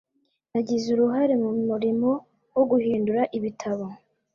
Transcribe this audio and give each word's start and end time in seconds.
nagize 0.51 0.85
uruhare 0.95 1.33
mu 1.43 1.51
murimo 1.67 2.09
wo 2.55 2.63
guhindura 2.71 3.21
ibitabo 3.37 3.85